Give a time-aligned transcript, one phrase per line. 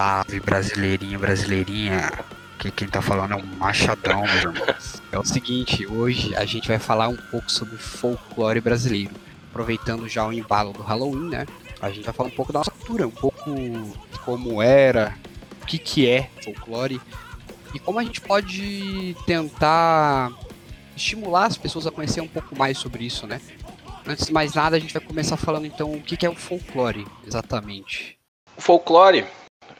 [0.00, 2.10] Salve brasileirinho, brasileirinha.
[2.54, 5.02] Aqui quem tá falando é o Machadão, meus irmãos.
[5.12, 9.14] É o seguinte, hoje a gente vai falar um pouco sobre folclore brasileiro.
[9.50, 11.46] Aproveitando já o embalo do Halloween, né?
[11.82, 13.52] A gente vai falar um pouco da nossa cultura, um pouco
[14.24, 15.14] como era,
[15.62, 16.98] o que, que é folclore
[17.74, 20.32] e como a gente pode tentar
[20.96, 23.38] estimular as pessoas a conhecer um pouco mais sobre isso, né?
[24.06, 26.34] Antes de mais nada, a gente vai começar falando então o que, que é o
[26.34, 28.18] folclore, exatamente.
[28.56, 29.26] O folclore,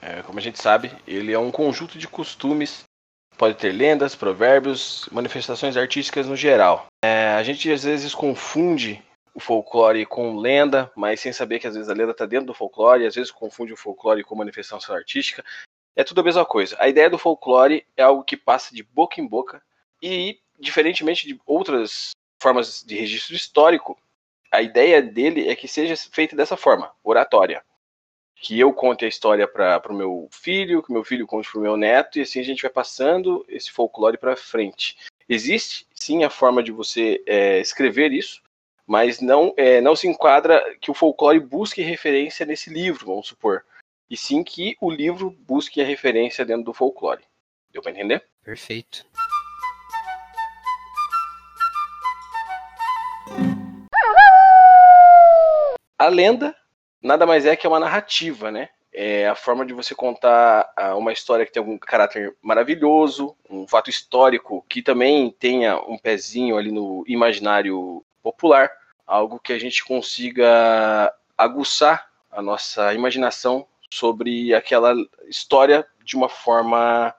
[0.03, 2.85] é, como a gente sabe, ele é um conjunto de costumes,
[3.37, 6.87] pode ter lendas, provérbios, manifestações artísticas no geral.
[7.05, 9.03] É, a gente às vezes confunde
[9.35, 12.55] o folclore com lenda, mas sem saber que às vezes a lenda está dentro do
[12.55, 15.45] folclore, às vezes confunde o folclore com manifestação artística.
[15.95, 16.77] É tudo a mesma coisa.
[16.79, 19.63] A ideia do folclore é algo que passa de boca em boca
[20.03, 23.99] e, diferentemente de outras formas de registro histórico,
[24.51, 27.63] a ideia dele é que seja feita dessa forma, oratória.
[28.41, 31.63] Que eu conte a história para o meu filho, que meu filho conte para o
[31.63, 34.97] meu neto, e assim a gente vai passando esse folclore para frente.
[35.29, 38.43] Existe, sim, a forma de você é, escrever isso,
[38.87, 43.65] mas não, é, não se enquadra que o folclore busque referência nesse livro, vamos supor.
[44.09, 47.23] E sim que o livro busque a referência dentro do folclore.
[47.71, 48.25] Deu para entender?
[48.43, 49.07] Perfeito.
[55.97, 56.57] A lenda
[57.03, 58.69] nada mais é que uma narrativa, né?
[58.93, 63.67] É a forma de você contar ah, uma história que tem algum caráter maravilhoso, um
[63.67, 68.71] fato histórico que também tenha um pezinho ali no imaginário popular,
[69.07, 74.95] algo que a gente consiga aguçar a nossa imaginação sobre aquela
[75.29, 77.15] história de uma forma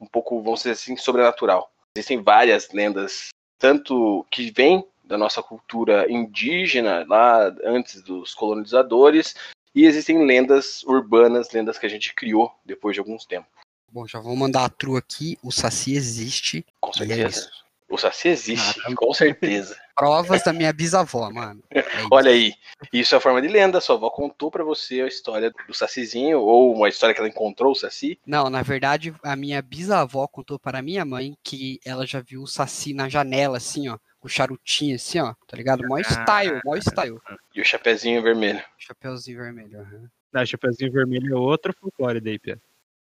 [0.00, 1.70] um pouco, vamos dizer assim, sobrenatural.
[1.96, 9.34] Existem várias lendas, tanto que vêm da nossa cultura indígena, lá antes dos colonizadores,
[9.74, 13.50] e existem lendas urbanas, lendas que a gente criou depois de alguns tempos.
[13.90, 15.38] Bom, já vou mandar a tru aqui.
[15.42, 16.64] O Saci existe.
[16.78, 17.50] Com certeza.
[17.64, 19.74] É o Saci existe, ah, com certeza.
[19.96, 21.62] Provas da minha bisavó, mano.
[21.70, 22.52] É Olha aí,
[22.92, 23.80] isso é forma de lenda.
[23.80, 27.72] Sua avó contou para você a história do Sacizinho, ou uma história que ela encontrou
[27.72, 28.20] o Saci?
[28.26, 32.46] Não, na verdade, a minha bisavó contou para minha mãe que ela já viu o
[32.46, 35.86] Saci na janela, assim, ó o charutinho assim, ó, tá ligado?
[35.86, 37.18] Mó style, mó style.
[37.54, 38.62] E o chapéuzinho vermelho.
[38.78, 40.10] Chapéuzinho vermelho, aham.
[40.32, 42.60] Não, chapéuzinho vermelho é outro folclore daí, Pia.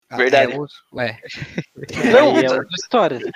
[0.09, 0.53] Ah, Verdade.
[0.53, 0.57] É,
[0.93, 1.21] ué.
[2.11, 3.19] Não, é outra história.
[3.21, 3.31] Eu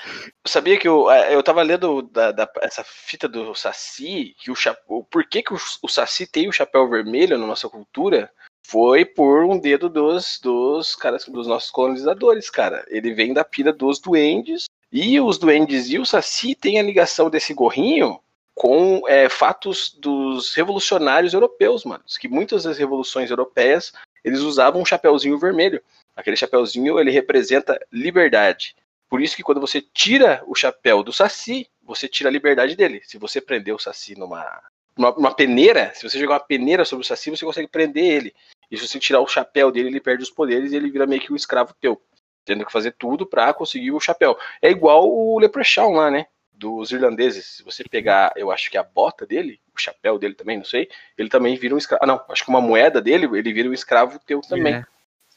[0.46, 4.56] sabia que eu, eu tava lendo da, da, essa fita do Saci, que o,
[4.90, 8.30] o por que, que o, o Saci tem o chapéu vermelho na nossa cultura?
[8.68, 12.84] Foi por um dedo dos, dos caras, dos nossos colonizadores, cara.
[12.90, 17.30] Ele vem da pira dos duendes e os duendes e o Saci têm a ligação
[17.30, 18.20] desse gorrinho
[18.54, 22.04] com é, fatos dos revolucionários europeus, mano.
[22.20, 23.92] Que muitas das revoluções europeias
[24.24, 25.82] eles usavam um chapéuzinho vermelho.
[26.16, 28.76] Aquele chapéuzinho ele representa liberdade.
[29.10, 33.02] Por isso que quando você tira o chapéu do Saci, você tira a liberdade dele.
[33.04, 34.64] Se você prender o Saci numa,
[34.98, 38.34] numa, peneira, se você jogar uma peneira sobre o Saci, você consegue prender ele.
[38.72, 41.22] E se você tirar o chapéu dele, ele perde os poderes e ele vira meio
[41.22, 42.02] que um escravo teu
[42.46, 44.38] tendo que fazer tudo para conseguir o chapéu.
[44.62, 46.28] É igual o Leprechaun lá, né?
[46.54, 47.58] Dos irlandeses.
[47.58, 50.88] Se você pegar, eu acho que a bota dele, o chapéu dele também, não sei,
[51.18, 52.04] ele também vira um escravo.
[52.04, 54.76] Ah, não, acho que uma moeda dele, ele vira um escravo teu também.
[54.76, 54.86] É.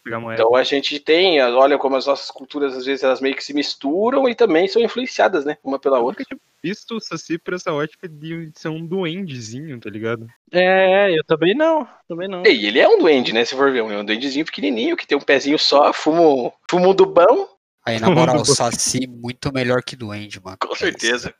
[0.08, 3.54] Então a gente tem, olha como as nossas culturas às vezes elas meio que se
[3.54, 5.56] misturam e também são influenciadas, né?
[5.62, 6.24] Uma pela outra
[6.62, 10.26] visto o Saci por essa ótica de ser um duendezinho, tá ligado?
[10.52, 11.86] É, eu também não.
[12.08, 12.44] Também não.
[12.44, 13.44] E ele é um duende, né?
[13.44, 17.06] Se for ver, é um duendezinho pequenininho que tem um pezinho só, fumo, fumo do
[17.06, 17.48] bão.
[17.84, 20.58] Aí, na moral, o Saci muito melhor que duende, mano.
[20.60, 21.34] Com certeza.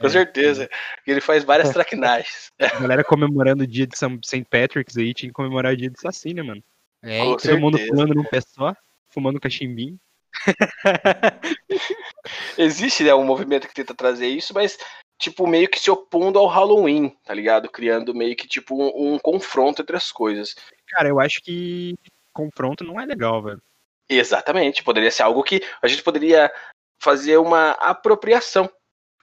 [0.00, 0.10] Com é.
[0.10, 0.68] certeza.
[1.06, 2.50] Ele faz várias traquinagens.
[2.60, 4.44] A galera comemorando o dia de St.
[4.50, 6.62] Patrick's aí, tinha que comemorar o dia de Saci, né, mano?
[7.02, 7.60] É, Todo certeza.
[7.60, 8.74] mundo pulando num pé só,
[9.10, 9.98] fumando cachimbinho.
[12.56, 14.78] Existe né, um movimento que tenta trazer isso, mas
[15.18, 17.68] tipo meio que se opondo ao Halloween, tá ligado?
[17.68, 20.54] Criando meio que tipo um, um confronto entre as coisas.
[20.88, 21.94] Cara, eu acho que
[22.32, 23.62] confronto não é legal, velho.
[24.08, 26.52] Exatamente, poderia ser algo que a gente poderia
[27.00, 28.70] fazer uma apropriação.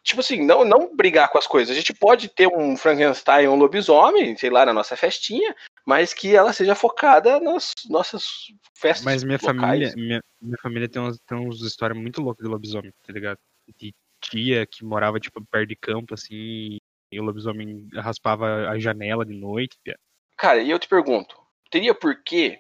[0.04, 1.72] Tipo assim, não, não brigar com as coisas.
[1.72, 5.56] A gente pode ter um Frankenstein, um lobisomem, sei lá, na nossa festinha,
[5.90, 8.24] mas que ela seja focada nas nossas
[8.76, 9.04] festas.
[9.04, 9.60] Mas minha locais.
[9.60, 13.40] família, minha, minha família tem umas, tem umas histórias muito loucas de lobisomem, tá ligado?
[13.76, 13.92] De
[14.22, 16.78] tia que morava, tipo, perto de campo, assim,
[17.12, 19.80] e o lobisomem raspava a janela de noite.
[20.38, 21.36] Cara, e eu te pergunto,
[21.72, 22.60] teria por que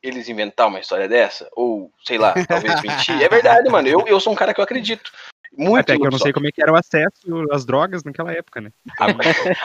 [0.00, 1.48] eles inventar uma história dessa?
[1.56, 3.20] Ou, sei lá, talvez mentir?
[3.20, 3.88] É verdade, mano.
[3.88, 5.10] Eu, eu sou um cara que eu acredito.
[5.52, 8.32] Muito Até que eu não sei como é que era o acesso às drogas naquela
[8.32, 8.70] época, né?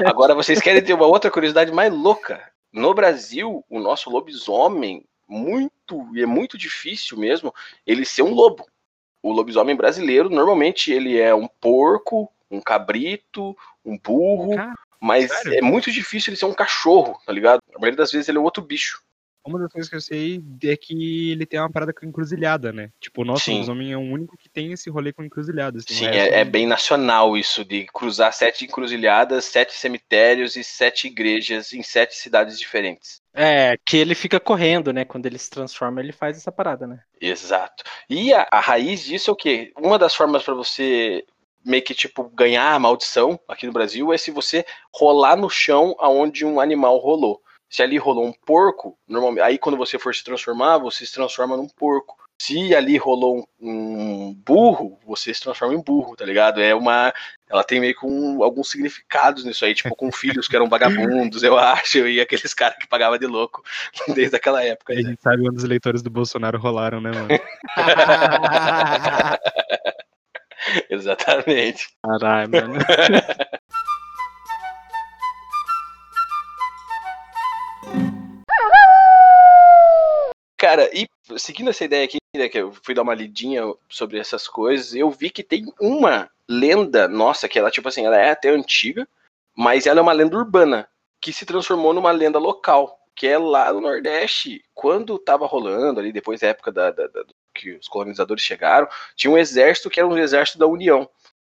[0.03, 2.51] Agora vocês querem ter uma outra curiosidade mais louca.
[2.73, 7.53] No Brasil, o nosso lobisomem muito, e é muito difícil mesmo,
[7.85, 8.65] ele ser um lobo.
[9.21, 13.55] O lobisomem brasileiro, normalmente, ele é um porco, um cabrito,
[13.85, 14.55] um burro,
[14.99, 15.59] mas sério?
[15.59, 17.61] é muito difícil ele ser um cachorro, tá ligado?
[17.75, 19.03] A maioria das vezes ele é outro bicho.
[19.45, 22.89] Uma das coisas que eu sei é que ele tem uma parada com encruzilhada, né?
[22.99, 25.79] Tipo, o nosso homem é o único que tem esse rolê com encruzilhada.
[25.79, 31.07] Assim, Sim, é, é, bem nacional isso, de cruzar sete encruzilhadas, sete cemitérios e sete
[31.07, 33.21] igrejas em sete cidades diferentes.
[33.33, 35.03] É, que ele fica correndo, né?
[35.03, 36.99] Quando ele se transforma, ele faz essa parada, né?
[37.19, 37.83] Exato.
[38.09, 39.73] E a, a raiz disso é o quê?
[39.77, 41.25] Uma das formas para você
[41.65, 45.95] meio que tipo ganhar a maldição aqui no Brasil é se você rolar no chão
[45.99, 47.41] aonde um animal rolou.
[47.73, 51.57] Se ali rolou um porco, normalmente, aí quando você for se transformar, você se transforma
[51.57, 52.15] num porco.
[52.39, 56.61] Se ali rolou um, um burro, você se transforma em burro, tá ligado?
[56.61, 57.11] É uma.
[57.49, 61.41] Ela tem meio que um, alguns significados nisso aí, tipo com filhos que eram vagabundos,
[61.41, 63.63] eu acho, e aqueles caras que pagavam de louco
[64.13, 64.93] desde aquela época.
[64.93, 67.27] A gente sabe onde os eleitores do Bolsonaro rolaram, né, mano?
[70.91, 71.87] Exatamente.
[72.03, 72.75] Caralho, mano.
[80.63, 84.47] Cara, e seguindo essa ideia aqui, né, que eu fui dar uma lidinha sobre essas
[84.47, 88.47] coisas, eu vi que tem uma lenda nossa, que ela, tipo assim, ela é até
[88.47, 89.05] antiga,
[89.53, 90.87] mas ela é uma lenda urbana,
[91.19, 96.13] que se transformou numa lenda local, que é lá no Nordeste, quando tava rolando ali,
[96.13, 98.87] depois da época da, da, da que os colonizadores chegaram,
[99.17, 101.09] tinha um exército que era um exército da União.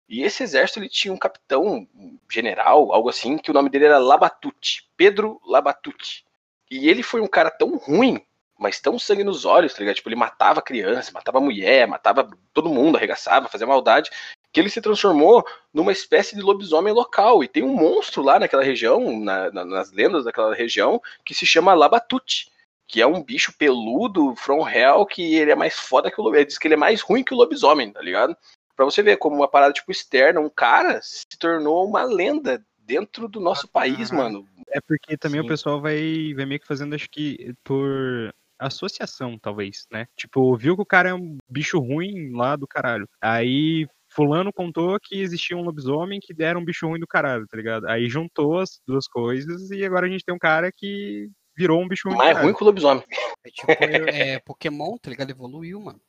[0.08, 3.84] E esse exército ele tinha um capitão, um general, algo assim, que o nome dele
[3.84, 6.24] era Labatute, Pedro Labatute.
[6.70, 8.18] E ele foi um cara tão ruim
[8.62, 9.96] mas tão sangue nos olhos, tá ligado?
[9.96, 14.10] Tipo, ele matava criança, matava mulher, matava todo mundo, arregaçava, fazia maldade,
[14.52, 15.44] que ele se transformou
[15.74, 17.42] numa espécie de lobisomem local.
[17.42, 21.44] E tem um monstro lá naquela região, na, na, nas lendas daquela região, que se
[21.44, 22.50] chama Labatute,
[22.86, 26.40] que é um bicho peludo, from hell, que ele é mais foda que o lobisomem.
[26.40, 28.36] Ele diz que ele é mais ruim que o lobisomem, tá ligado?
[28.76, 33.28] Pra você ver como uma parada, tipo, externa, um cara se tornou uma lenda dentro
[33.28, 34.46] do nosso país, mano.
[34.68, 35.46] É porque também Sim.
[35.46, 38.32] o pessoal vai, vai meio que fazendo, acho que, por
[38.66, 40.06] associação, talvez, né?
[40.16, 43.08] Tipo, viu que o cara é um bicho ruim lá do caralho.
[43.20, 47.56] Aí fulano contou que existia um lobisomem que era um bicho ruim do caralho, tá
[47.56, 47.88] ligado?
[47.88, 51.88] Aí juntou as duas coisas e agora a gente tem um cara que virou um
[51.88, 52.18] bicho ruim.
[52.18, 53.04] Mais ruim que o lobisomem.
[53.44, 55.30] É tipo, é, Pokémon, tá ligado?
[55.30, 56.00] Evoluiu, mano.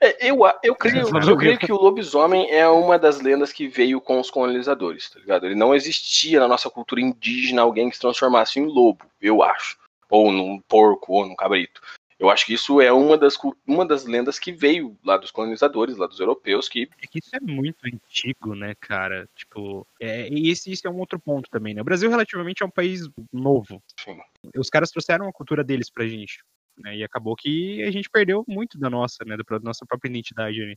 [0.00, 4.00] É, eu, eu, creio, eu creio que o lobisomem é uma das lendas que veio
[4.00, 5.46] com os colonizadores, tá ligado?
[5.46, 9.76] Ele não existia na nossa cultura indígena alguém que se transformasse em lobo, eu acho.
[10.08, 11.80] Ou num porco, ou num cabrito.
[12.22, 13.36] Eu acho que isso é uma das,
[13.66, 16.88] uma das lendas que veio lá dos colonizadores, lá dos europeus, que...
[17.02, 19.28] É que isso é muito antigo, né, cara?
[19.34, 21.80] Tipo, é, e esse, isso é um outro ponto também, né?
[21.80, 23.82] O Brasil relativamente é um país novo.
[23.98, 24.16] Sim.
[24.56, 26.44] Os caras trouxeram a cultura deles pra gente.
[26.78, 26.98] Né?
[26.98, 29.36] E acabou que a gente perdeu muito da nossa, né?
[29.36, 30.64] Da nossa própria identidade.
[30.64, 30.74] Né?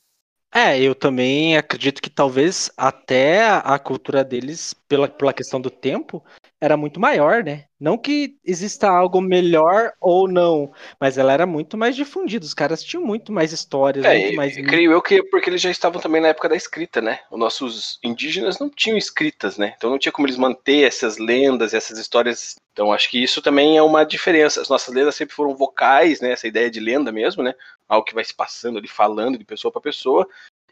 [0.52, 6.26] É, eu também acredito que talvez até a cultura deles, pela, pela questão do tempo,
[6.66, 7.66] era muito maior, né?
[7.80, 12.46] Não que exista algo melhor ou não, mas ela era muito mais difundida.
[12.46, 14.56] Os caras tinham muito mais histórias, é, muito mais.
[14.56, 17.20] Creio eu que porque eles já estavam também na época da escrita, né?
[17.30, 19.74] Os nossos indígenas não tinham escritas, né?
[19.78, 22.56] Então não tinha como eles manter essas lendas, essas histórias.
[22.72, 24.62] Então acho que isso também é uma diferença.
[24.62, 26.32] As nossas lendas sempre foram vocais, né?
[26.32, 27.54] Essa ideia de lenda mesmo, né?
[27.88, 30.28] Algo que vai se passando ali, falando de pessoa para pessoa.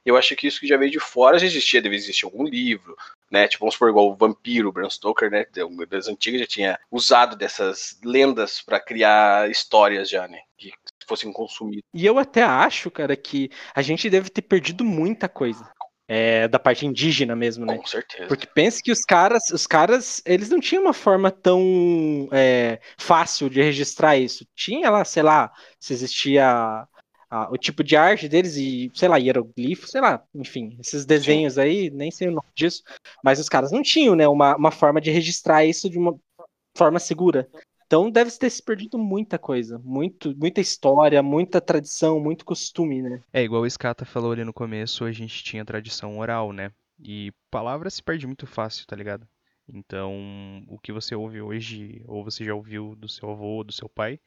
[0.05, 2.95] Eu acho que isso que já veio de fora já existia, deve existir algum livro,
[3.31, 3.47] né?
[3.47, 5.45] Tipo, vamos supor, igual o Vampiro, o Bram Stoker, né?
[5.89, 10.39] Das antigas já tinha usado dessas lendas para criar histórias já, né?
[10.57, 10.71] Que
[11.07, 11.83] fossem consumidas.
[11.93, 15.71] E eu até acho, cara, que a gente deve ter perdido muita coisa.
[16.05, 17.77] É, da parte indígena mesmo, né?
[17.77, 18.27] Com certeza.
[18.27, 23.49] Porque pense que os caras, os caras, eles não tinham uma forma tão é, fácil
[23.49, 24.45] de registrar isso.
[24.53, 26.85] Tinha lá, sei lá, se existia
[27.33, 31.55] a, o tipo de arte deles e, sei lá, hieroglifo, sei lá, enfim, esses desenhos
[31.55, 31.61] Sim.
[31.61, 32.83] aí, nem sei o nome disso,
[33.23, 36.15] mas os caras não tinham, né, uma, uma forma de registrar isso de uma
[36.77, 37.49] forma segura.
[37.87, 43.21] Então deve ter se perdido muita coisa, muito, muita história, muita tradição, muito costume, né?
[43.33, 46.71] É, igual o Scata falou ali no começo, a gente tinha tradição oral, né?
[46.99, 49.27] E palavra se perde muito fácil, tá ligado?
[49.67, 53.87] Então, o que você ouve hoje, ou você já ouviu do seu avô, do seu
[53.87, 54.19] pai,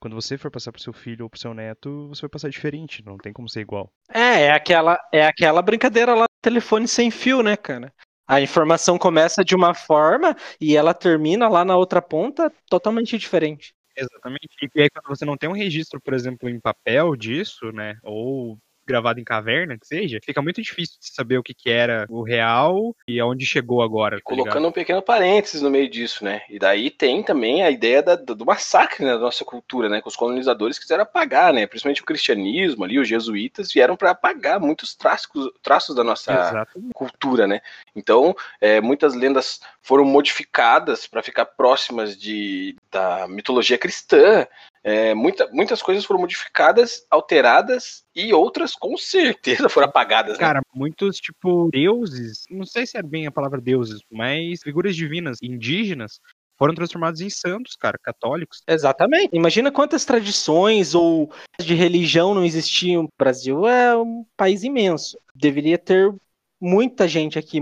[0.00, 3.04] quando você for passar pro seu filho ou pro seu neto, você vai passar diferente,
[3.04, 3.92] não tem como ser igual.
[4.12, 7.92] É, é aquela, é aquela brincadeira lá do telefone sem fio, né, cara?
[8.26, 13.74] A informação começa de uma forma e ela termina lá na outra ponta totalmente diferente.
[13.96, 14.48] Exatamente.
[14.74, 18.56] E aí quando você não tem um registro, por exemplo, em papel disso, né, ou
[18.90, 22.22] gravado em caverna, que seja, fica muito difícil de saber o que, que era o
[22.22, 24.16] real e aonde chegou agora.
[24.16, 24.68] Tá Colocando ligado?
[24.68, 26.42] um pequeno parênteses no meio disso, né?
[26.48, 30.00] E daí tem também a ideia da, do massacre né, da nossa cultura, né?
[30.00, 31.66] Que os colonizadores quiseram apagar, né?
[31.66, 35.30] Principalmente o cristianismo ali, os jesuítas vieram para apagar muitos traços,
[35.62, 36.92] traços da nossa Exatamente.
[36.94, 37.60] cultura, né?
[37.94, 44.46] Então, é, muitas lendas foram modificadas para ficar próximas de, da mitologia cristã.
[44.82, 50.34] É, muita, muitas coisas foram modificadas, alteradas e outras com certeza foram apagadas.
[50.34, 50.38] Né?
[50.38, 55.38] Cara, muitos, tipo, deuses, não sei se é bem a palavra deuses, mas figuras divinas
[55.42, 56.20] indígenas
[56.60, 58.62] foram transformados em santos, cara, católicos.
[58.68, 59.34] Exatamente.
[59.34, 63.04] Imagina quantas tradições ou de religião não existiam.
[63.04, 65.18] O Brasil é um país imenso.
[65.34, 66.14] Deveria ter
[66.60, 67.60] muita gente aqui,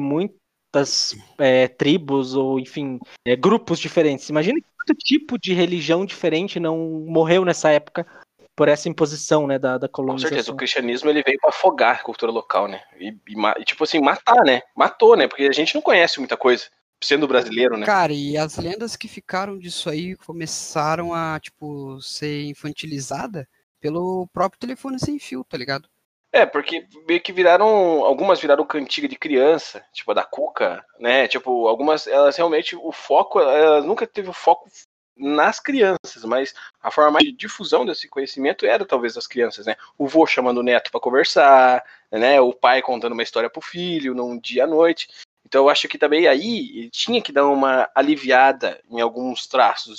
[0.68, 4.28] muitas é, tribos ou, enfim, é, grupos diferentes.
[4.28, 8.06] Imagina quanto tipo de religião diferente não morreu nessa época
[8.54, 10.30] por essa imposição, né, da, da colonização.
[10.30, 13.16] Com certeza, o cristianismo ele veio para afogar a cultura local, né, e,
[13.58, 16.64] e, tipo assim, matar, né, matou, né, porque a gente não conhece muita coisa,
[17.00, 17.86] sendo brasileiro, né.
[17.86, 23.48] Cara, e as lendas que ficaram disso aí começaram a, tipo, ser infantilizada
[23.80, 25.88] pelo próprio telefone sem fio, tá ligado?
[26.32, 27.66] É, porque meio que viraram.
[28.04, 31.26] Algumas viraram cantiga de criança, tipo a da Cuca, né?
[31.26, 34.68] Tipo, algumas, elas realmente, o foco, elas nunca teve o foco
[35.16, 39.74] nas crianças, mas a forma de difusão desse conhecimento era talvez das crianças, né?
[39.96, 41.82] O vô chamando o neto para conversar,
[42.12, 42.40] né?
[42.40, 45.08] O pai contando uma história pro filho num dia à noite.
[45.44, 49.98] Então eu acho que também aí tinha que dar uma aliviada em alguns traços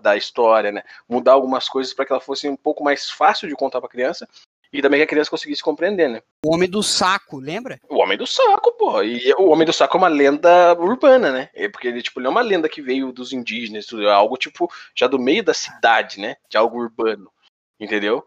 [0.00, 0.82] da história, né?
[1.08, 4.28] Mudar algumas coisas para que ela fosse um pouco mais fácil de contar para criança
[4.76, 6.22] e também que a criança conseguisse compreender, né?
[6.44, 7.80] O Homem do Saco, lembra?
[7.88, 9.02] O Homem do Saco, pô.
[9.02, 11.50] E o Homem do Saco é uma lenda urbana, né?
[11.54, 14.70] É porque ele, tipo, não é uma lenda que veio dos indígenas, é algo, tipo,
[14.94, 16.36] já do meio da cidade, né?
[16.50, 17.30] De algo urbano.
[17.80, 18.24] Entendeu?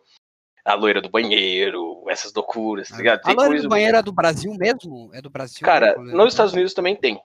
[0.65, 3.21] A loira do banheiro, essas loucuras, tá ligado?
[3.21, 5.09] Tem a loira do banheiro é do Brasil mesmo?
[5.13, 5.65] É do Brasil?
[5.65, 7.21] Cara, nos Estados Unidos também tem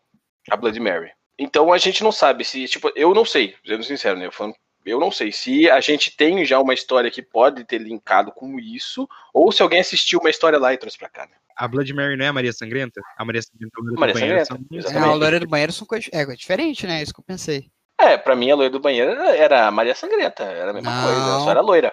[0.50, 1.10] a Blood Mary.
[1.38, 4.26] Então a gente não sabe se, tipo, eu não sei, sendo sincero, né?
[4.26, 4.54] Eu falando
[4.84, 8.58] eu não sei se a gente tem já uma história que pode ter linkado com
[8.58, 11.26] isso, ou se alguém assistiu uma história lá e trouxe pra cá.
[11.26, 11.32] Né?
[11.56, 13.00] A Blood Mary não é a Maria Sangrenta?
[13.16, 14.44] A Maria Sangrenta e a Maria Sangrenta.
[14.44, 14.58] São...
[14.92, 16.08] É, a loira do banheiro são coisa...
[16.12, 17.00] é diferente, né?
[17.00, 17.70] É isso que eu pensei.
[17.98, 21.04] É, pra mim a loira do banheiro era a Maria Sangrenta, era a mesma não.
[21.04, 21.92] coisa, só era loira.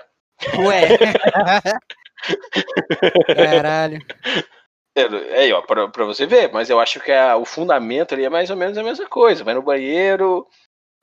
[0.58, 0.88] Ué.
[3.36, 4.00] Caralho.
[4.96, 5.04] É,
[5.40, 8.30] aí, ó, pra, pra você ver, mas eu acho que a, o fundamento ali é
[8.30, 9.44] mais ou menos a mesma coisa.
[9.44, 10.46] Vai no banheiro,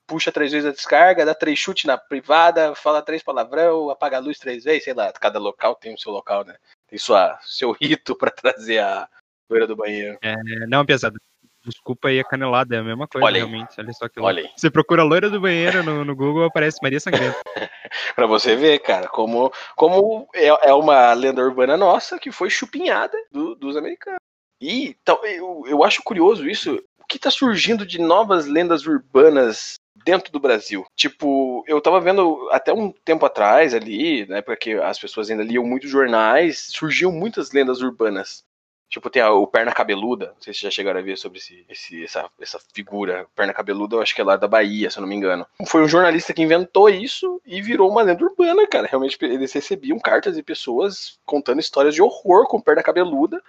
[0.09, 4.19] puxa três vezes a descarga, dá três chutes na privada, fala três palavrão, apaga a
[4.19, 6.55] luz três vezes, sei lá, cada local tem o seu local, né?
[6.87, 9.07] Tem sua, seu rito para trazer a
[9.47, 10.17] poeira do banheiro.
[10.23, 10.35] É,
[10.67, 11.19] não, pesado.
[11.63, 13.75] Desculpa aí a canelada, é a mesma coisa, olha realmente.
[13.77, 14.49] Olha só que olha.
[14.55, 17.37] Você procura loira do banheiro no, no Google, aparece Maria Sangrenta.
[18.15, 23.17] pra você ver, cara, como, como é, é uma lenda urbana nossa que foi chupinhada
[23.29, 24.19] do, dos americanos.
[24.61, 26.81] E então, eu, eu acho curioso isso.
[26.97, 30.85] O que tá surgindo de novas lendas urbanas dentro do Brasil.
[30.95, 35.43] Tipo, eu tava vendo até um tempo atrás ali, na época que as pessoas ainda
[35.43, 38.43] liam muitos jornais, surgiam muitas lendas urbanas.
[38.89, 41.63] Tipo, tem a, o Perna Cabeluda, não sei se já chegaram a ver sobre esse,
[41.69, 43.27] esse, essa, essa figura.
[43.35, 45.45] Perna Cabeluda, eu acho que é lá da Bahia, se eu não me engano.
[45.67, 48.87] Foi um jornalista que inventou isso e virou uma lenda urbana, cara.
[48.87, 53.39] Realmente, eles recebiam cartas de pessoas contando histórias de horror com perna cabeluda.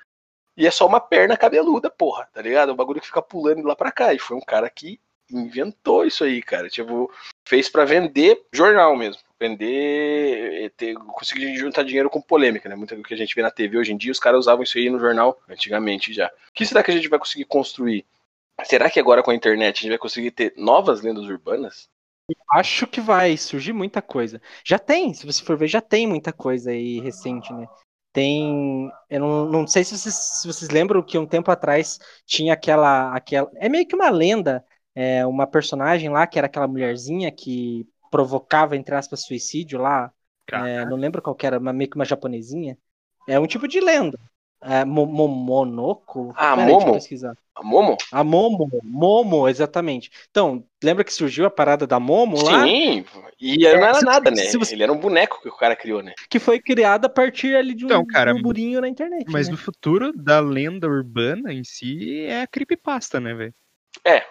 [0.59, 2.69] E é só uma perna cabeluda, porra, tá ligado?
[2.69, 4.13] É um bagulho que fica pulando de lá pra cá.
[4.13, 5.01] E foi um cara que
[5.33, 6.69] inventou isso aí, cara.
[6.69, 7.11] Tipo,
[7.47, 9.23] fez para vender jornal mesmo.
[9.39, 12.77] Vender, eh, ter, conseguir juntar dinheiro com polêmica, né?
[12.77, 14.77] Muito do que a gente vê na TV hoje em dia, os caras usavam isso
[14.77, 16.27] aí no jornal antigamente já.
[16.27, 18.05] O que será que a gente vai conseguir construir?
[18.65, 21.89] Será que agora com a internet a gente vai conseguir ter novas lendas urbanas?
[22.53, 24.41] acho que vai surgir muita coisa.
[24.65, 27.67] Já tem, se você for ver, já tem muita coisa aí recente, né?
[28.13, 28.91] Tem.
[29.09, 33.15] Eu não, não sei se vocês, se vocês lembram que um tempo atrás tinha aquela,
[33.15, 33.51] aquela.
[33.57, 38.77] É meio que uma lenda é, uma personagem lá, que era aquela mulherzinha que provocava,
[38.77, 40.13] entre aspas, suicídio lá.
[40.53, 42.77] É, não lembro qual que era, mas meio que uma japonesinha.
[43.29, 44.19] É um tipo de lenda.
[44.63, 46.35] É, Momonoko?
[46.37, 46.99] Ah, Pera Momo?
[47.55, 47.97] A Momo?
[48.13, 50.11] A Momo, Momo, exatamente.
[50.31, 52.65] Então, lembra que surgiu a parada da Momo lá?
[52.65, 53.05] Sim,
[53.41, 54.45] e não era é, nada, né?
[54.45, 54.75] Você...
[54.75, 56.13] Ele era um boneco que o cara criou, né?
[56.29, 59.25] Que foi criado a partir ali de um então, cara, burburinho na internet.
[59.31, 59.53] Mas né?
[59.53, 63.55] no futuro da lenda urbana em si é a creepypasta, né, velho?
[64.05, 64.25] É,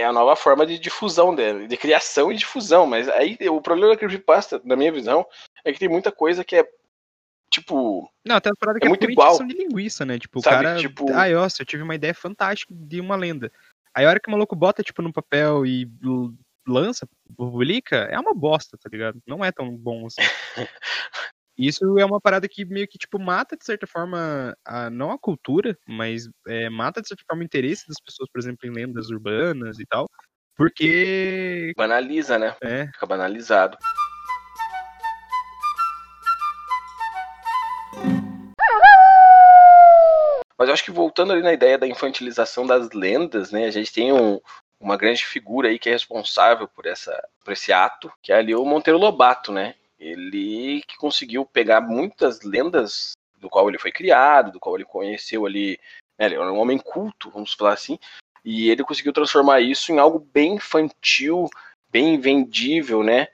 [0.00, 3.92] é a nova forma de difusão dela, de criação e difusão, mas aí o problema
[3.92, 5.26] da creepypasta, na minha visão,
[5.64, 6.68] é que tem muita coisa que é
[7.50, 8.10] tipo.
[8.24, 9.38] Não, tem uma parada é que é, muito igual.
[9.38, 10.18] de linguiça, né?
[10.18, 10.78] Tipo, Sabe, o cara.
[10.78, 11.12] Tipo...
[11.12, 13.50] Ah, nossa, eu tive uma ideia fantástica de uma lenda.
[13.94, 15.88] Aí a hora que o maluco bota, tipo, no papel e
[16.66, 19.18] lança, publica, é uma bosta, tá ligado?
[19.26, 20.20] Não é tão bom assim.
[21.58, 25.18] Isso é uma parada que meio que, tipo, mata, de certa forma, a, não a
[25.18, 29.08] cultura, mas é, mata, de certa forma, o interesse das pessoas, por exemplo, em lendas
[29.08, 30.06] urbanas e tal.
[30.54, 31.72] Porque.
[31.76, 32.54] Banaliza, né?
[32.60, 32.86] É.
[32.88, 33.78] Fica banalizado.
[40.58, 43.66] Mas eu acho que voltando ali na ideia da infantilização das lendas, né?
[43.66, 44.40] A gente tem um,
[44.80, 47.12] uma grande figura aí que é responsável por, essa,
[47.44, 49.74] por esse ato, que é ali o Monteiro Lobato, né?
[49.98, 55.46] Ele que conseguiu pegar muitas lendas do qual ele foi criado, do qual ele conheceu
[55.46, 55.78] ali,
[56.18, 57.98] né, ele era um homem culto, vamos falar assim,
[58.44, 61.48] e ele conseguiu transformar isso em algo bem infantil,
[61.90, 63.28] bem vendível, né?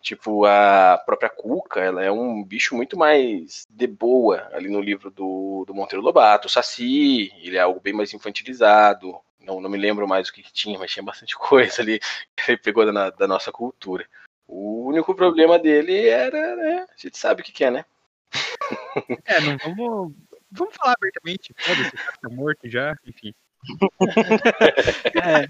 [0.00, 5.10] Tipo, a própria Cuca, ela é um bicho muito mais de boa ali no livro
[5.10, 6.46] do, do Monteiro Lobato.
[6.46, 9.18] O Saci, ele é algo bem mais infantilizado.
[9.40, 12.00] Não, não me lembro mais o que, que tinha, mas tinha bastante coisa ali
[12.36, 14.06] que ele pegou da, da nossa cultura.
[14.46, 16.86] O único problema dele era, né?
[16.88, 17.84] A gente sabe o que, que é, né?
[19.24, 20.12] É, não vamos.
[20.50, 21.52] Vamos falar abertamente.
[21.56, 23.34] Foda-se, tá morto já, enfim.
[25.22, 25.48] é.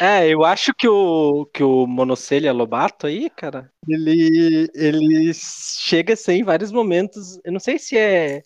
[0.00, 6.16] É, eu acho que o, que o Monocelha Lobato aí, cara, ele, ele chega a
[6.16, 7.40] ser em vários momentos.
[7.42, 8.42] Eu não sei se é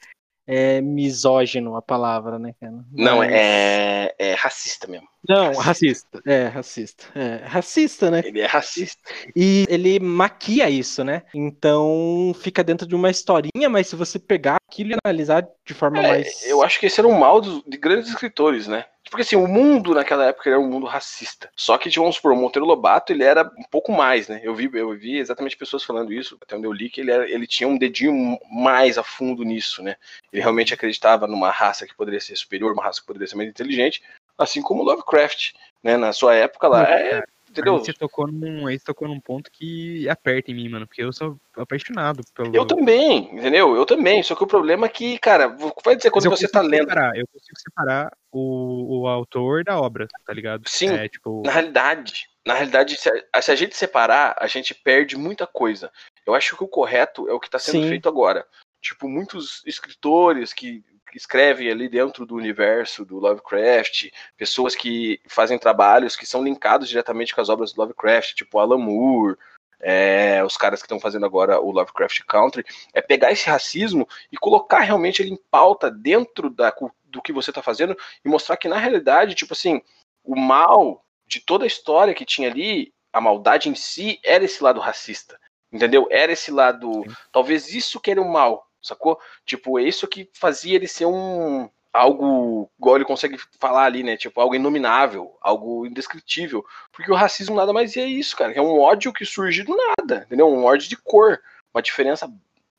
[0.52, 2.72] é misógino a palavra, né, cara?
[2.72, 2.84] Mas...
[2.92, 5.08] Não, é, é racista mesmo.
[5.28, 6.20] Não, racista.
[6.26, 7.04] É, racista.
[7.14, 8.22] É, racista, né?
[8.24, 9.02] Ele é racista.
[9.36, 11.22] E ele maquia isso, né?
[11.34, 15.98] Então fica dentro de uma historinha, mas se você pegar aquilo e analisar de forma
[15.98, 16.46] é, mais.
[16.46, 18.84] Eu acho que esse era um mal dos, de grandes escritores, né?
[19.12, 21.50] Porque assim, o mundo naquela época era um mundo racista.
[21.54, 24.40] Só que, vamos supor, o Monteiro Lobato, ele era um pouco mais, né?
[24.42, 27.30] Eu vi, eu vi exatamente pessoas falando isso, até onde eu li, que ele, era,
[27.30, 29.96] ele tinha um dedinho mais a fundo nisso, né?
[30.32, 33.50] Ele realmente acreditava numa raça que poderia ser superior, uma raça que poderia ser mais
[33.50, 34.02] inteligente,
[34.38, 35.98] assim como Lovecraft, né?
[35.98, 36.90] Na sua época lá.
[36.90, 37.76] É, entendeu?
[37.76, 41.12] Aí você tocou num, aí tocou num ponto que aperta em mim, mano, porque eu
[41.12, 42.54] sou apaixonado pelo.
[42.54, 43.76] Eu também, entendeu?
[43.76, 44.22] Eu também.
[44.22, 46.88] Só que o problema é que, cara, vai dizer quando você tá lendo.
[46.88, 50.62] Separar, eu consigo separar o, o autor da obra, tá ligado?
[50.66, 50.90] Sim.
[50.90, 51.42] É, tipo...
[51.44, 55.92] Na realidade, na realidade, se a, se a, gente separar, a gente perde muita coisa.
[56.26, 57.88] Eu acho que o correto é o que está sendo Sim.
[57.88, 58.46] feito agora.
[58.82, 66.16] Tipo, muitos escritores que escrevem ali dentro do universo do Lovecraft, pessoas que fazem trabalhos
[66.16, 69.36] que são linkados diretamente com as obras do Lovecraft, tipo Alan Moore,
[69.80, 72.64] é, os caras que estão fazendo agora o Lovecraft Country,
[72.94, 77.50] é pegar esse racismo e colocar realmente ele em pauta dentro da, do que você
[77.50, 79.82] está fazendo e mostrar que na realidade, tipo assim,
[80.24, 84.62] o mal de toda a história que tinha ali, a maldade em si era esse
[84.62, 85.38] lado racista,
[85.70, 86.06] entendeu?
[86.10, 89.18] Era esse lado, talvez isso que era o mal, sacou?
[89.44, 94.16] Tipo, é isso que fazia ele ser um algo, igual ele consegue falar ali, né?
[94.16, 96.64] Tipo, algo inominável, algo indescritível.
[96.90, 98.52] Porque o racismo nada mais é isso, cara.
[98.52, 100.48] É um ódio que surge do nada, entendeu?
[100.48, 101.40] Um ódio de cor.
[101.74, 102.30] Uma diferença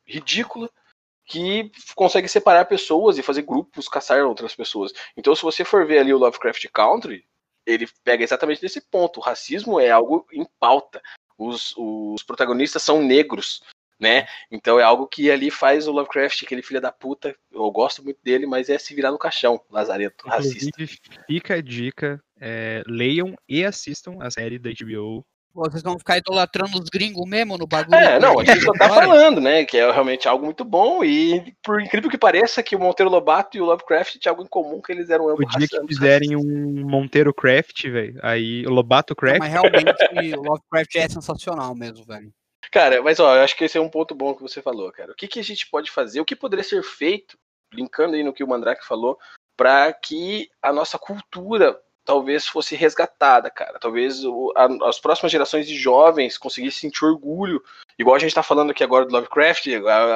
[0.05, 0.69] ridícula
[1.25, 4.91] que consegue separar pessoas e fazer grupos caçar outras pessoas.
[5.15, 7.25] Então, se você for ver ali o Lovecraft Country,
[7.65, 9.19] ele pega exatamente desse ponto.
[9.19, 11.01] O racismo é algo em pauta.
[11.37, 13.63] Os, os protagonistas são negros
[13.99, 14.27] né?
[14.51, 18.19] Então é algo que ali faz o Lovecraft, aquele filho da puta, eu gosto muito
[18.23, 21.23] dele, mas é se virar no caixão, Lazareto, Inclusive, racista.
[21.27, 25.25] Fica a dica, é, leiam e assistam a série da HBO.
[25.56, 27.95] Vocês vão ficar idolatrando os gringos mesmo no bagulho?
[27.95, 29.63] É, não, a gente só tá falando, né?
[29.63, 31.03] Que é realmente algo muito bom.
[31.03, 34.47] E por incrível que pareça, que o Monteiro Lobato e o Lovecraft tinham algo em
[34.47, 38.71] comum, que eles eram ambos O dia que fizerem um Monteiro Craft, velho, aí o
[38.71, 39.41] Lobato Craft.
[39.41, 42.34] Não, mas realmente o Lovecraft é sensacional mesmo, velho.
[42.71, 45.12] Cara, mas ó, eu acho que esse é um ponto bom que você falou, cara.
[45.12, 46.19] O que, que a gente pode fazer?
[46.19, 47.38] O que poderia ser feito,
[47.73, 49.19] linkando aí no que o Mandrake falou,
[49.56, 53.80] para que a nossa cultura talvez fosse resgatada, cara.
[53.80, 57.63] Talvez o, a, as próximas gerações de jovens conseguissem sentir orgulho.
[57.97, 59.67] Igual a gente tá falando aqui agora do Lovecraft,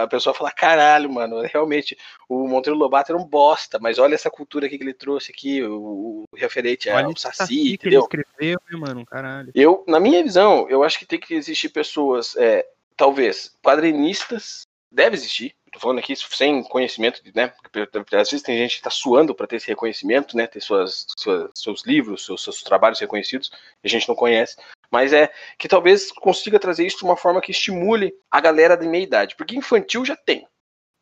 [0.02, 4.30] a, pessoa fala, caralho, mano, realmente, o Monteiro Lobato era um bosta, mas olha essa
[4.30, 8.08] cultura aqui que ele trouxe aqui, o, o referente ao Saci, saci entendeu?
[8.08, 9.52] Que ele escreveu, né, mano, caralho.
[9.54, 15.16] Eu, na minha visão, eu acho que tem que existir pessoas, é, talvez, quadrinistas, deve
[15.16, 17.48] existir, tô falando aqui sem conhecimento, né?
[17.72, 20.48] Porque às vezes tem gente que está suando para ter esse reconhecimento, né?
[20.48, 23.52] Ter suas, suas seus livros, seus, seus, trabalhos reconhecidos,
[23.84, 24.58] e a gente não conhece.
[24.92, 28.88] Mas é que talvez consiga trazer isso de uma forma que estimule a galera de
[28.88, 29.36] meia idade.
[29.36, 30.48] Porque infantil já tem.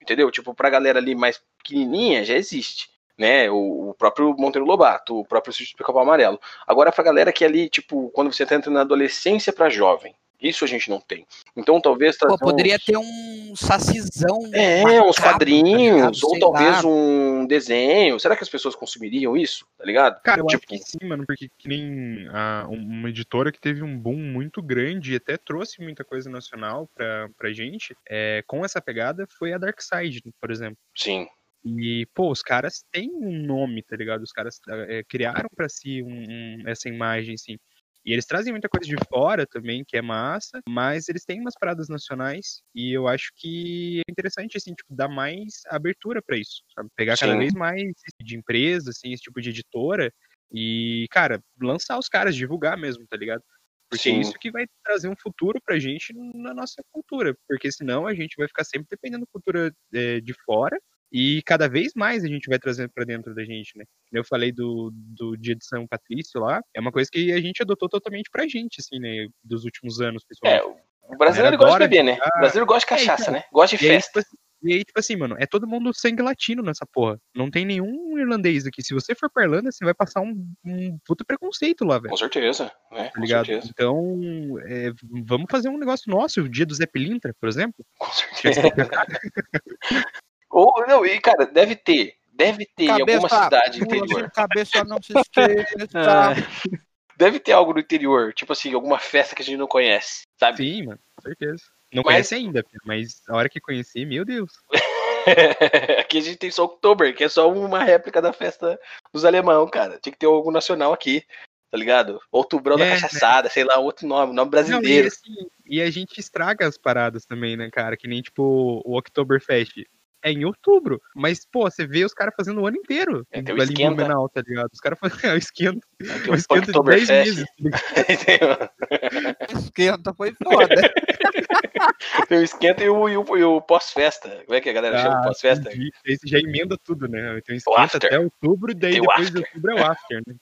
[0.02, 0.30] Entendeu?
[0.32, 2.90] Tipo, pra galera ali mais pequenininha já existe.
[3.18, 6.38] Né, o, o próprio Monteiro Lobato, o próprio Sítio do Amarelo.
[6.68, 10.14] Agora, pra galera que é ali, tipo, quando você tá entrando na adolescência para jovem,
[10.48, 11.26] Isso a gente não tem.
[11.56, 12.18] Então talvez.
[12.18, 12.86] Pô, poderia uns...
[12.86, 14.38] ter um sacizão.
[14.54, 16.90] É, uns tá quadrinhos, tá ou talvez lá.
[16.90, 18.20] um desenho.
[18.20, 19.66] Será que as pessoas consumiriam isso?
[19.78, 20.22] Tá ligado?
[20.22, 20.64] Cara, eu tipo...
[20.64, 24.62] acho que sim, mano, porque que nem a, uma editora que teve um boom muito
[24.62, 29.54] grande e até trouxe muita coisa nacional pra, pra gente, é, com essa pegada, foi
[29.54, 30.78] a Dark Side, por exemplo.
[30.96, 31.28] Sim.
[31.66, 34.22] E, pô, os caras têm um nome, tá ligado?
[34.22, 37.58] Os caras é, criaram para si um, um, essa imagem, assim.
[38.06, 41.56] E eles trazem muita coisa de fora também, que é massa, mas eles têm umas
[41.60, 46.62] paradas nacionais e eu acho que é interessante, assim, tipo, dar mais abertura para isso,
[46.76, 46.90] sabe?
[46.96, 47.26] Pegar Sim.
[47.28, 47.82] cada vez mais
[48.22, 50.14] de empresa, assim, esse tipo de editora
[50.54, 53.42] e, cara, lançar os caras, divulgar mesmo, tá ligado?
[53.90, 54.18] Porque Sim.
[54.18, 58.14] é isso que vai trazer um futuro pra gente na nossa cultura, porque senão a
[58.14, 60.78] gente vai ficar sempre dependendo da cultura é, de fora
[61.12, 63.86] e cada vez mais a gente vai trazendo para dentro da gente, né?
[64.12, 67.62] Eu falei do, do dia de São Patrício lá, é uma coisa que a gente
[67.62, 69.28] adotou totalmente pra gente, assim, né?
[69.44, 70.54] Dos últimos anos, pessoal.
[70.54, 72.18] É, o brasileiro gosta de beber, né?
[72.36, 73.44] O brasileiro gosta de é, cachaça, é, então, né?
[73.52, 74.22] Gosta de festa.
[74.22, 77.20] Tipo, e aí, tipo assim, mano, é todo mundo sangue latino nessa porra.
[77.36, 78.82] Não tem nenhum irlandês aqui.
[78.82, 82.10] Se você for pra Irlanda, você vai passar um, um puta preconceito lá, velho.
[82.10, 83.12] Com certeza, né?
[83.14, 83.46] Tá ligado?
[83.46, 83.72] Certeza.
[83.72, 84.92] Então, é,
[85.24, 87.86] vamos fazer um negócio nosso, o dia do Zé Pilintra, por exemplo.
[88.00, 88.62] Com certeza.
[90.56, 92.16] Ou, não, e cara, deve ter.
[92.32, 94.32] Deve ter cabeça, em alguma cidade interior.
[94.32, 95.76] Cabeça não se esqueça.
[95.96, 97.16] É.
[97.18, 100.58] Deve ter algo no interior, tipo assim, alguma festa que a gente não conhece, sabe?
[100.58, 101.64] Sim, mano, com certeza.
[101.94, 102.14] Não mas...
[102.14, 104.52] conhece ainda, mas a hora que conheci, meu Deus.
[106.00, 108.78] aqui a gente tem só Oktober, que é só uma réplica da festa
[109.14, 109.98] dos alemão, cara.
[110.02, 111.24] Tinha que ter algo nacional aqui,
[111.72, 112.20] tá ligado?
[112.30, 113.50] Outubrão é, da cachaçada, né?
[113.50, 114.84] sei lá, outro nome, nome brasileiro.
[114.86, 117.96] Não, e, assim, e, a gente estraga as paradas também, né, cara?
[117.96, 119.86] Que nem, tipo, o Oktoberfest
[120.26, 121.00] é em outubro.
[121.16, 123.26] Mas, pô, você vê os caras fazendo o ano inteiro.
[123.32, 124.70] É, ali em Blumenau, tá ligado?
[124.74, 125.88] Os caras fazem é, o esquenta.
[126.02, 127.46] É, o esquenta de 10 meses.
[129.56, 130.68] esquenta foi foda.
[132.28, 134.44] tem o esquenta e o, e o, o pós-festa.
[134.46, 135.70] Como é que a galera ah, chama pós-festa?
[136.04, 137.40] Esse já emenda tudo, né?
[137.46, 140.36] Tem o esquenta até outubro, e daí tem depois de outubro é o after, né?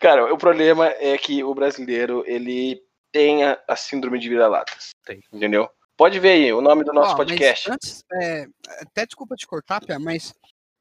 [0.00, 2.80] Cara, o problema é que o brasileiro, ele
[3.10, 4.90] tem a, a síndrome de vira-latas.
[5.32, 5.68] Entendeu?
[5.98, 7.68] Pode ver aí o nome do nosso podcast.
[7.68, 8.46] Antes, é,
[8.82, 10.32] até desculpa te cortar, Pia, mas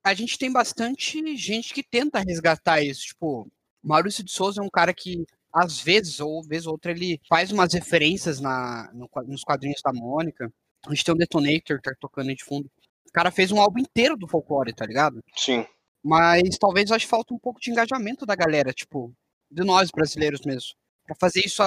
[0.04, 3.02] a gente tem bastante gente que tenta resgatar isso.
[3.08, 3.52] Tipo,
[3.84, 7.52] Maurício de Souza é um cara que, às vezes, ou vez ou outra, ele faz
[7.52, 10.54] umas referências na, no, nos quadrinhos da Mônica.
[10.86, 12.70] A gente tem um Detonator tá tocando aí de fundo.
[13.08, 15.20] O cara fez um álbum inteiro do folclore, tá ligado?
[15.36, 15.66] Sim.
[16.04, 19.12] Mas talvez acho que falta um pouco de engajamento da galera, tipo,
[19.50, 20.76] de nós brasileiros mesmo.
[21.08, 21.64] Pra fazer isso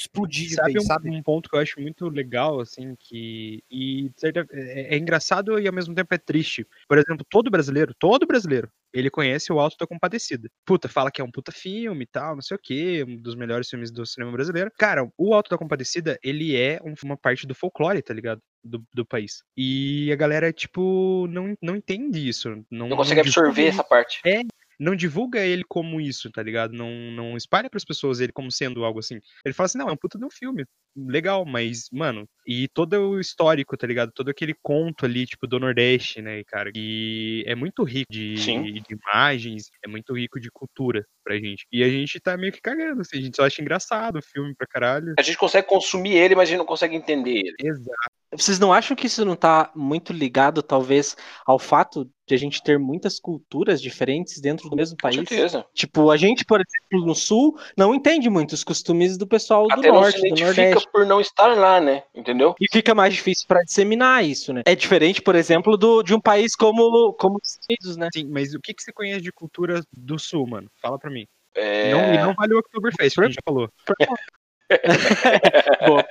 [0.00, 1.10] explodir sabe, vez, um, sabe?
[1.10, 3.62] um ponto que eu acho muito legal, assim, que.
[3.70, 4.10] E
[4.52, 6.66] é, é, engraçado e ao mesmo tempo é triste.
[6.88, 10.48] Por exemplo, todo brasileiro, todo brasileiro, ele conhece o Alto da Compadecida.
[10.64, 13.34] Puta, fala que é um puta filme e tal, não sei o quê, um dos
[13.34, 14.70] melhores filmes do cinema brasileiro.
[14.78, 18.40] Cara, o Alto da Compadecida, ele é uma parte do folclore, tá ligado?
[18.62, 19.42] Do, do país.
[19.56, 22.50] E a galera, tipo, não, não entende isso.
[22.70, 24.20] Não, não consegue não absorver essa parte.
[24.24, 24.42] É,
[24.80, 26.72] não divulga ele como isso, tá ligado?
[26.72, 29.20] Não, não espalha pras pessoas ele como sendo algo assim.
[29.44, 30.64] Ele fala assim, não, é um puta de um filme.
[30.96, 34.10] Legal, mas, mano, e todo o histórico, tá ligado?
[34.12, 36.70] Todo aquele conto ali, tipo, do Nordeste, né, cara?
[36.74, 41.66] E é muito rico de, de imagens, é muito rico de cultura pra gente.
[41.70, 44.54] E a gente tá meio que cagando, assim, a gente só acha engraçado o filme
[44.56, 45.14] pra caralho.
[45.18, 47.56] A gente consegue consumir ele, mas a gente não consegue entender ele.
[47.60, 48.10] Exato.
[48.32, 52.62] Vocês não acham que isso não está muito ligado, talvez, ao fato de a gente
[52.62, 55.16] ter muitas culturas diferentes dentro do mesmo país?
[55.16, 55.66] Com certeza.
[55.74, 59.74] Tipo, a gente, por exemplo, no Sul, não entende muito os costumes do pessoal do
[59.74, 60.88] Até Norte, não se do Nordeste.
[60.92, 62.04] por não estar lá, né?
[62.14, 62.54] Entendeu?
[62.60, 64.62] E fica mais difícil para disseminar isso, né?
[64.64, 68.08] É diferente, por exemplo, do, de um país como, como os Estados Unidos, né?
[68.14, 70.70] Sim, mas o que, que você conhece de cultura do Sul, mano?
[70.80, 71.26] Fala para mim.
[71.54, 71.92] É...
[71.92, 73.68] Não, e não vale o Oktoberfest, a gente já falou.
[75.86, 76.04] Boa.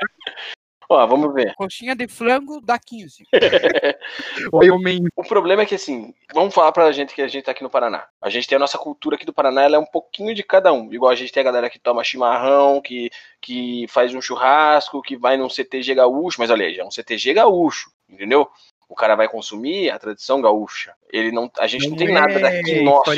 [0.92, 1.54] Ó, vamos ver.
[1.54, 3.24] Coxinha de frango dá 15.
[5.16, 7.70] o problema é que, assim, vamos falar pra gente que a gente tá aqui no
[7.70, 8.08] Paraná.
[8.20, 10.74] A gente tem a nossa cultura aqui do Paraná, ela é um pouquinho de cada
[10.74, 10.92] um.
[10.92, 15.16] Igual a gente tem a galera que toma chimarrão, que, que faz um churrasco, que
[15.16, 18.50] vai num CTG gaúcho, mas olha aí, já é um CTG gaúcho, entendeu?
[18.90, 20.96] O cara vai consumir a tradição gaúcha.
[21.12, 23.12] Ele não, a gente não, não tem é nada daqui nosso.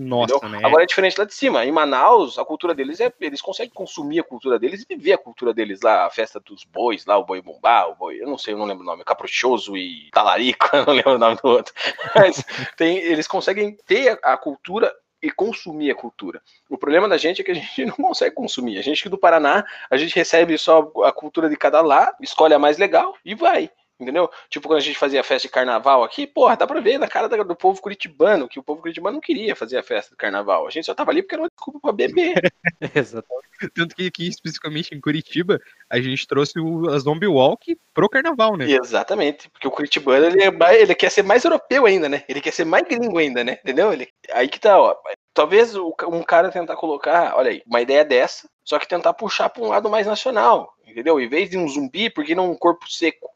[0.00, 0.60] nossa né?
[0.64, 1.66] Agora é diferente lá de cima.
[1.66, 3.12] Em Manaus, a cultura deles é.
[3.20, 6.64] Eles conseguem consumir a cultura deles e viver a cultura deles lá, a festa dos
[6.64, 8.22] bois, lá, o boi bumbá, o boi.
[8.22, 9.04] Eu não sei, eu não lembro o nome.
[9.04, 11.74] Caprichoso e talarico, eu não lembro o nome do outro.
[12.14, 12.42] Mas
[12.78, 16.40] tem, eles conseguem ter a, a cultura e consumir a cultura.
[16.70, 18.78] O problema da gente é que a gente não consegue consumir.
[18.78, 22.54] A gente que do Paraná, a gente recebe só a cultura de cada lá, escolhe
[22.54, 24.30] a mais legal e vai Entendeu?
[24.48, 27.28] Tipo, quando a gente fazia festa de carnaval aqui, porra, dá pra ver na cara
[27.28, 30.66] do povo curitibano que o povo curitibano não queria fazer a festa do carnaval.
[30.66, 32.40] A gente só tava ali porque era uma desculpa pra beber.
[32.94, 33.48] Exatamente.
[33.74, 38.56] Tanto que aqui, especificamente em Curitiba, a gente trouxe o, a Zombie Walk pro carnaval,
[38.56, 38.70] né?
[38.70, 39.50] Exatamente.
[39.50, 42.22] Porque o curitibano, ele, é ele quer ser mais europeu ainda, né?
[42.28, 43.58] Ele quer ser mais gringo ainda, né?
[43.64, 43.92] Entendeu?
[43.92, 44.96] Ele, aí que tá, ó.
[45.34, 49.62] Talvez um cara tentar colocar, olha aí, uma ideia dessa, só que tentar puxar pra
[49.62, 51.20] um lado mais nacional, entendeu?
[51.20, 53.28] Em vez de um zumbi, porque não um corpo seco?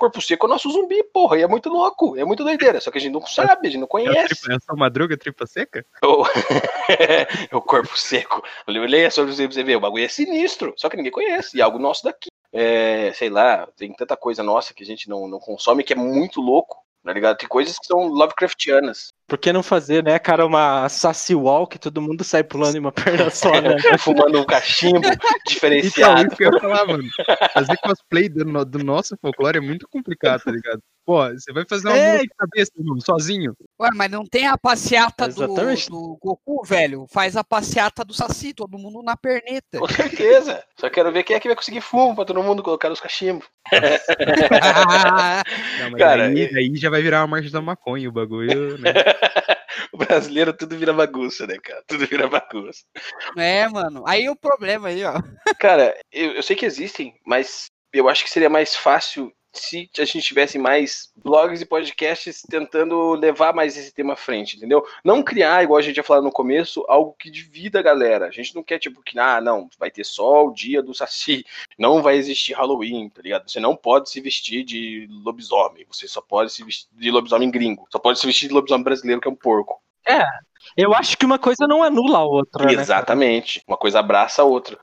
[0.00, 2.90] Corpo Seco é o nosso zumbi, porra, e é muito louco, é muito doideira, só
[2.90, 4.50] que a gente não sabe, a gente não conhece.
[4.50, 5.84] É, essa madruga tripa seca?
[6.02, 6.24] O...
[7.58, 8.42] o Corpo Seco.
[8.66, 11.78] Leia sobre você ver, o bagulho é sinistro, só que ninguém conhece, e é algo
[11.78, 12.30] nosso daqui.
[12.50, 15.96] É, sei lá, tem tanta coisa nossa que a gente não, não consome que é
[15.96, 17.36] muito louco, tá ligado?
[17.36, 19.12] Tem coisas que são Lovecraftianas.
[19.30, 22.90] Por que não fazer, né, cara, uma sassy walk, todo mundo sai pulando em uma
[22.90, 23.76] perna só, né?
[24.00, 25.02] Fumando um cachimbo
[25.46, 26.22] diferenciado.
[26.22, 27.04] Então, isso que eu ia falar, mano.
[27.54, 30.82] Fazer cosplay do, do nosso folclore é muito complicado, tá ligado?
[31.06, 32.18] Pô, você vai fazer uma é.
[32.18, 33.52] de cabeça, mano, sozinho.
[33.80, 37.06] Ué, mas não tem a passeata do, do, Goku, velho?
[37.10, 39.78] Faz a passeata do Saci, todo mundo na perneta.
[39.78, 40.62] Com certeza.
[40.78, 43.46] Só quero ver quem é que vai conseguir fumo pra todo mundo colocar nos cachimbos.
[45.80, 48.92] não, Cara, aí, aí, já vai virar uma marcha da maconha o bagulho, né?
[49.92, 51.82] o brasileiro tudo vira bagunça, né, cara?
[51.86, 52.82] Tudo vira bagunça.
[53.36, 54.04] É, mano.
[54.06, 55.14] Aí o problema aí, ó.
[55.58, 60.04] Cara, eu, eu sei que existem, mas eu acho que seria mais fácil se a
[60.04, 64.84] gente tivesse mais blogs e podcasts tentando levar mais esse tema à frente, entendeu?
[65.04, 68.26] Não criar, igual a gente ia falar no começo, algo que divida a galera.
[68.26, 71.44] A gente não quer, tipo, que, ah, não, vai ter só o dia do Saci,
[71.78, 73.50] não vai existir Halloween, tá ligado?
[73.50, 77.86] Você não pode se vestir de lobisomem, você só pode se vestir de lobisomem gringo,
[77.90, 79.80] só pode se vestir de lobisomem brasileiro, que é um porco.
[80.06, 80.24] É,
[80.76, 83.64] eu acho que uma coisa não anula a outra, né, Exatamente, né?
[83.68, 84.78] uma coisa abraça a outra.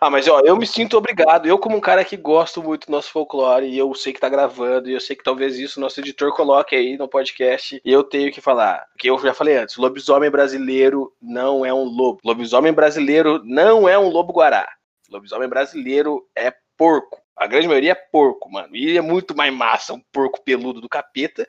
[0.00, 1.46] Ah, mas ó, eu me sinto obrigado.
[1.46, 4.28] Eu, como um cara que gosto muito do nosso folclore, e eu sei que tá
[4.28, 8.04] gravando, e eu sei que talvez isso nosso editor coloque aí no podcast, e eu
[8.04, 8.86] tenho que falar.
[8.98, 12.20] Que eu já falei antes: lobisomem brasileiro não é um lobo.
[12.24, 14.68] Lobisomem brasileiro não é um lobo-guará.
[15.10, 17.22] Lobisomem brasileiro é porco.
[17.34, 18.74] A grande maioria é porco, mano.
[18.74, 21.46] E é muito mais massa um porco peludo do capeta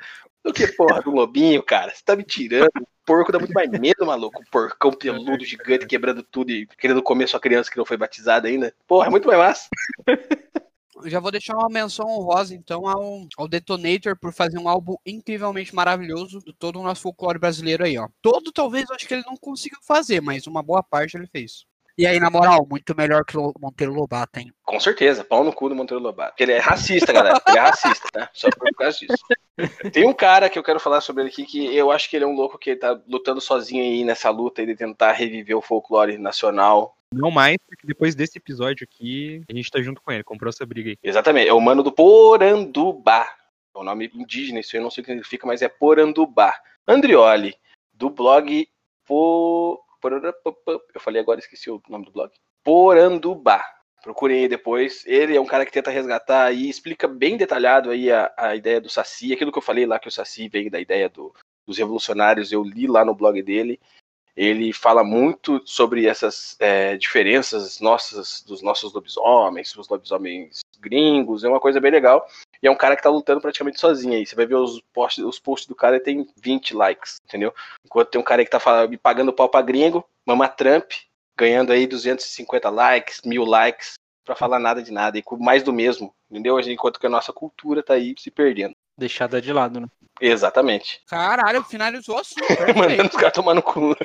[0.48, 1.94] do que porra do lobinho, cara.
[1.94, 2.70] Você tá me tirando
[3.08, 4.42] porco dá muito mais medo, maluco.
[4.42, 8.50] Um porcão peludo, gigante, quebrando tudo e querendo comer sua criança que não foi batizada
[8.50, 8.76] ainda.
[8.86, 9.70] Porra, é muito mais massa.
[10.98, 14.96] Eu já vou deixar uma menção honrosa, então, ao, ao Detonator por fazer um álbum
[15.06, 18.10] incrivelmente maravilhoso de todo o nosso folclore brasileiro aí, ó.
[18.22, 21.66] Todo, talvez, eu acho que ele não conseguiu fazer, mas uma boa parte ele fez.
[21.98, 24.54] E aí, na moral, muito melhor que o Monteiro Lobato, hein?
[24.64, 26.32] Com certeza, pau no cu do Monteiro Lobato.
[26.32, 27.42] Porque ele é racista, galera.
[27.48, 28.30] Ele é racista, tá?
[28.34, 29.26] Só por causa disso.
[29.92, 32.26] Tem um cara que eu quero falar sobre ele aqui que eu acho que ele
[32.26, 36.20] é um louco que tá lutando sozinho aí nessa luta de tentar reviver o folclore
[36.20, 36.96] nacional.
[37.12, 40.66] Não mais, porque depois desse episódio aqui, a gente tá junto com ele, comprou essa
[40.66, 40.98] briga aí.
[41.02, 43.28] Exatamente, é o mano do Porandubá.
[43.76, 46.54] É o nome indígena, isso eu não sei o que significa, mas é Porandubá.
[46.88, 47.56] Andrioli,
[47.92, 48.68] do blog
[49.06, 49.82] Po...
[50.16, 52.32] Eu falei agora, esqueci o nome do blog.
[52.64, 53.64] Porandubá.
[54.02, 55.04] Procurem aí depois.
[55.06, 58.80] Ele é um cara que tenta resgatar e explica bem detalhado aí a, a ideia
[58.80, 59.34] do Saci.
[59.34, 61.34] Aquilo que eu falei lá, que o Saci veio da ideia do,
[61.66, 63.80] dos revolucionários, eu li lá no blog dele.
[64.38, 71.50] Ele fala muito sobre essas é, diferenças nossas, dos nossos lobisomens, os lobisomens gringos, é
[71.50, 72.24] uma coisa bem legal.
[72.62, 74.28] E é um cara que tá lutando praticamente sozinho aí.
[74.28, 77.52] Você vai ver os posts, os posts do cara tem 20 likes, entendeu?
[77.84, 80.92] Enquanto tem um cara que tá falando, pagando pau pra gringo, Mama Trump,
[81.36, 85.74] ganhando aí 250 likes, mil likes, para falar nada de nada, e com mais do
[85.74, 86.60] mesmo, entendeu?
[86.60, 88.76] Enquanto que a nossa cultura tá aí se perdendo.
[88.98, 89.88] Deixada de lado, né?
[90.20, 91.00] Exatamente.
[91.08, 92.36] Caralho, finalizou assim.
[92.76, 93.96] Mandando os caras tomar no cu.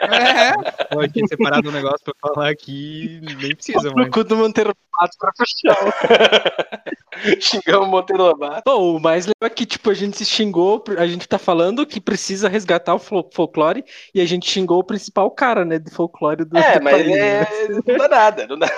[0.00, 0.86] É.
[0.86, 4.04] Pode ter separado um negócio pra falar aqui, nem precisa, mano.
[4.06, 6.82] No cu do Monteiro Lobato pra fechar.
[7.38, 8.70] Xingamos o Monteiro Lobato.
[8.70, 12.00] o mais legal é que, tipo, a gente se xingou, a gente tá falando que
[12.00, 16.56] precisa resgatar o folclore e a gente xingou o principal cara, né, de folclore do
[16.56, 17.40] É, do mas país, é...
[17.40, 17.80] Né?
[17.86, 18.68] não dá nada, não dá.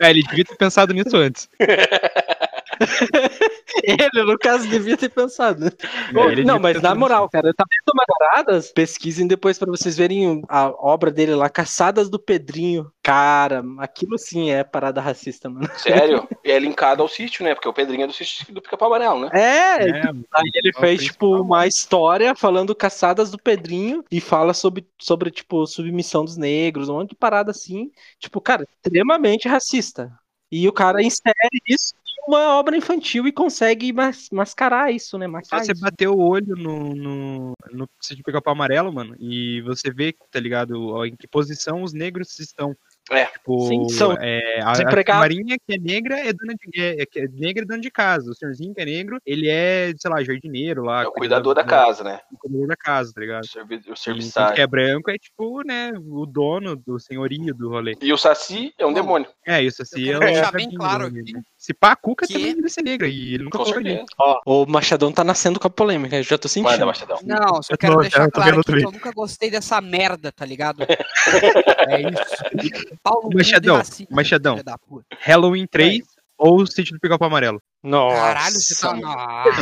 [0.00, 1.48] É, ele devia ter pensado nisso antes.
[3.84, 5.66] ele, no caso, devia ter pensado.
[5.66, 8.72] É, não, mas na moral, cara, tá vendo Madaradas?
[8.72, 12.90] Pesquisem depois para vocês verem a obra dele lá, Caçadas do Pedrinho.
[13.02, 15.68] Cara, aquilo sim é parada racista, mano.
[15.76, 16.26] Sério?
[16.42, 17.54] E é linkado ao sítio, né?
[17.54, 19.30] Porque o Pedrinho é do sítio do Pica-Pau Amarelo, né?
[19.32, 24.86] É, é aí ele fez, tipo, uma história falando Caçadas do Pedrinho e fala sobre,
[24.98, 27.90] sobre, tipo, submissão dos negros, um monte de parada assim.
[28.18, 30.10] Tipo, cara, extremamente racista.
[30.50, 31.34] E o cara insere
[31.68, 31.94] isso
[32.26, 35.26] uma obra infantil e consegue mas, mascarar isso, né?
[35.26, 35.80] Mascarar você isso.
[35.80, 41.04] bater o olho no, no, no Sítio Pica-Pau Amarelo, mano, e você vê, tá ligado,
[41.06, 42.76] em que posição os negros estão.
[43.10, 43.24] É.
[43.26, 45.18] Tipo, Sim, são é, a, a.
[45.18, 48.30] Marinha que é negra é dona de é, que é negra é dona de casa.
[48.30, 51.02] O senhorzinho que é negro, ele é, sei lá, jardineiro lá.
[51.02, 52.20] É o cuidador da casa, né?
[52.32, 53.42] O cuidador da casa, tá ligado?
[53.42, 54.54] O, servi o serviçário.
[54.54, 57.96] que é branco é tipo, né, o dono do senhorio do rolê.
[58.00, 59.28] E o Saci é um Bom, demônio.
[59.44, 60.04] É, isso assim.
[60.04, 61.42] quero é deixar o bem claro aqui né?
[61.60, 64.06] Se pá, a Cuca que- também deve ser negra e ele nunca Com falou disso.
[64.18, 66.70] Ó, o Machadão tá nascendo com a polêmica, eu já tô sentindo.
[66.70, 67.18] Manda, Machadão.
[67.22, 70.46] Não, só Eu quero tô- deixar eu claro que eu nunca gostei dessa merda, tá
[70.46, 70.78] ligado?
[71.90, 72.96] é isso.
[73.02, 74.56] Paulo Machadão, Machadão.
[74.88, 75.04] puta.
[75.20, 76.00] Halloween 3
[76.38, 77.60] ou o Sítio do Pica-Pau Amarelo?
[77.82, 78.16] Nossa.
[78.16, 78.94] Caralho, você tá.
[78.94, 79.52] Nossa.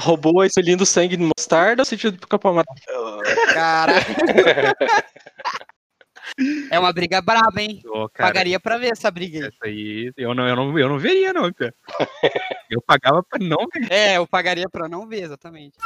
[0.00, 3.22] Roubou, esse lindo sangue de mostarda ou sentido do Pica-Pau Amarelo?
[3.54, 4.04] Caralho.
[6.70, 7.80] É uma briga braba, hein?
[8.14, 9.44] Cara, Pagaria pra ver essa briga aí.
[9.46, 11.74] essa aí eu não, eu, não, eu não veria, não, cara.
[12.70, 13.90] Eu pagava pra não ver.
[13.90, 15.76] É, eu pagaria pra não ver, exatamente.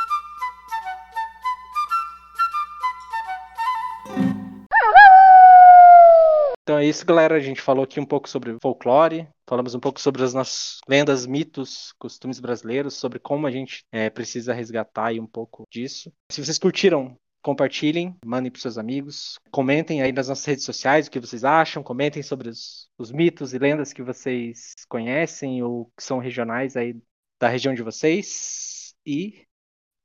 [6.63, 7.37] Então é isso, galera.
[7.37, 11.27] A gente falou aqui um pouco sobre folclore, falamos um pouco sobre as nossas lendas,
[11.27, 16.11] mitos, costumes brasileiros, sobre como a gente é, precisa resgatar aí um pouco disso.
[16.31, 21.11] Se vocês curtiram, compartilhem, mandem para seus amigos, comentem aí nas nossas redes sociais o
[21.11, 26.03] que vocês acham, comentem sobre os, os mitos e lendas que vocês conhecem ou que
[26.03, 26.97] são regionais aí
[27.39, 28.95] da região de vocês.
[29.05, 29.47] E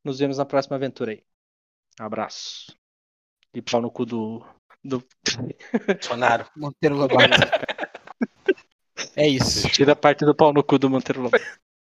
[0.03, 1.23] nos vemos na próxima aventura aí.
[1.97, 2.75] Abraço.
[3.53, 4.45] E pau no cu do.
[4.83, 5.01] do...
[6.03, 6.45] Sonaro.
[6.55, 7.39] Monteiro Lobato.
[9.15, 9.67] É isso.
[9.69, 11.43] Tira a parte do pau no cu do Monteiro Lobato.